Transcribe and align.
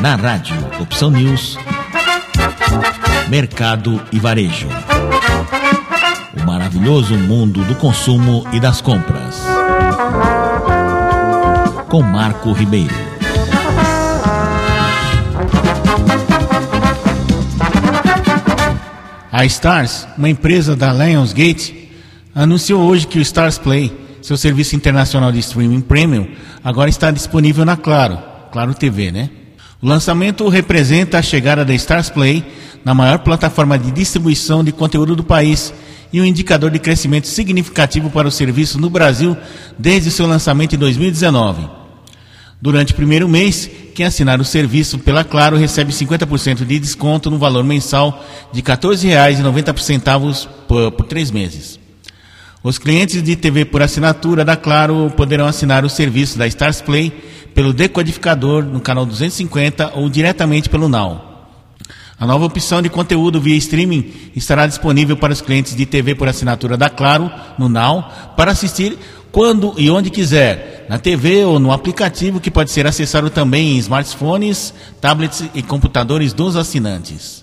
Na 0.00 0.16
rádio 0.16 0.56
Opção 0.80 1.10
News, 1.10 1.58
Mercado 3.28 4.00
e 4.10 4.18
Varejo. 4.18 4.66
O 6.34 6.46
maravilhoso 6.46 7.18
mundo 7.18 7.62
do 7.64 7.74
consumo 7.74 8.46
e 8.50 8.58
das 8.58 8.80
compras. 8.80 9.42
Com 11.90 12.02
Marco 12.02 12.50
Ribeiro. 12.52 12.94
A 19.30 19.44
Stars, 19.44 20.08
uma 20.16 20.30
empresa 20.30 20.74
da 20.74 20.94
Lionsgate, 20.94 21.90
anunciou 22.34 22.88
hoje 22.88 23.06
que 23.06 23.18
o 23.18 23.22
Stars 23.22 23.58
Play, 23.58 23.92
seu 24.22 24.38
serviço 24.38 24.74
internacional 24.74 25.30
de 25.30 25.40
streaming 25.40 25.82
premium, 25.82 26.26
agora 26.64 26.88
está 26.88 27.10
disponível 27.10 27.66
na 27.66 27.76
Claro, 27.76 28.18
Claro 28.50 28.72
TV, 28.72 29.12
né? 29.12 29.28
O 29.82 29.88
lançamento 29.88 30.46
representa 30.46 31.18
a 31.18 31.22
chegada 31.22 31.64
da 31.64 31.72
Stars 31.72 32.10
Play 32.10 32.44
na 32.84 32.92
maior 32.92 33.20
plataforma 33.20 33.78
de 33.78 33.90
distribuição 33.90 34.62
de 34.62 34.72
conteúdo 34.72 35.16
do 35.16 35.24
país 35.24 35.72
e 36.12 36.20
um 36.20 36.24
indicador 36.24 36.70
de 36.70 36.78
crescimento 36.78 37.26
significativo 37.26 38.10
para 38.10 38.28
o 38.28 38.30
serviço 38.30 38.78
no 38.78 38.90
Brasil 38.90 39.34
desde 39.78 40.10
seu 40.10 40.26
lançamento 40.26 40.74
em 40.74 40.78
2019. 40.78 41.66
Durante 42.60 42.92
o 42.92 42.96
primeiro 42.96 43.26
mês, 43.26 43.70
quem 43.94 44.04
assinar 44.04 44.38
o 44.38 44.44
serviço 44.44 44.98
pela 44.98 45.24
Claro 45.24 45.56
recebe 45.56 45.94
50% 45.94 46.66
de 46.66 46.78
desconto 46.78 47.30
no 47.30 47.38
valor 47.38 47.64
mensal 47.64 48.22
de 48.52 48.60
R$ 48.60 48.66
14,90 48.66 50.46
por, 50.68 51.06
três 51.06 51.30
meses. 51.30 51.79
Os 52.62 52.76
clientes 52.76 53.22
de 53.22 53.36
TV 53.36 53.64
por 53.64 53.80
assinatura 53.80 54.44
da 54.44 54.54
Claro 54.54 55.10
poderão 55.16 55.46
assinar 55.46 55.82
o 55.82 55.88
serviço 55.88 56.36
da 56.36 56.46
Stars 56.46 56.82
Play 56.82 57.10
pelo 57.54 57.72
decodificador 57.72 58.62
no 58.62 58.80
canal 58.80 59.06
250 59.06 59.92
ou 59.94 60.10
diretamente 60.10 60.68
pelo 60.68 60.86
Now. 60.86 61.30
A 62.18 62.26
nova 62.26 62.44
opção 62.44 62.82
de 62.82 62.90
conteúdo 62.90 63.40
via 63.40 63.56
streaming 63.56 64.12
estará 64.36 64.66
disponível 64.66 65.16
para 65.16 65.32
os 65.32 65.40
clientes 65.40 65.74
de 65.74 65.86
TV 65.86 66.14
por 66.14 66.28
assinatura 66.28 66.76
da 66.76 66.90
Claro 66.90 67.30
no 67.58 67.66
Now 67.66 68.04
para 68.36 68.50
assistir 68.52 68.98
quando 69.32 69.72
e 69.78 69.88
onde 69.90 70.10
quiser, 70.10 70.84
na 70.86 70.98
TV 70.98 71.46
ou 71.46 71.58
no 71.58 71.72
aplicativo 71.72 72.40
que 72.40 72.50
pode 72.50 72.70
ser 72.70 72.86
acessado 72.86 73.30
também 73.30 73.76
em 73.76 73.78
smartphones, 73.78 74.74
tablets 75.00 75.44
e 75.54 75.62
computadores 75.62 76.34
dos 76.34 76.56
assinantes. 76.56 77.42